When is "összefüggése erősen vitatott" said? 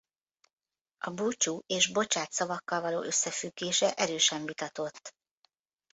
3.03-5.13